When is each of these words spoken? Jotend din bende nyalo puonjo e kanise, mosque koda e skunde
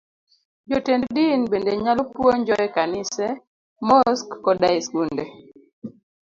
Jotend 0.69 1.05
din 1.15 1.41
bende 1.51 1.71
nyalo 1.83 2.01
puonjo 2.13 2.53
e 2.65 2.67
kanise, 2.75 3.27
mosque 3.87 4.35
koda 4.43 4.67
e 4.77 4.79
skunde 4.85 5.23